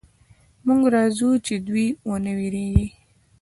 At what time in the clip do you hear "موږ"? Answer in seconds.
0.65-0.81